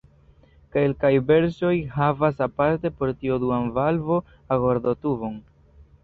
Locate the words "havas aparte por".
1.97-3.11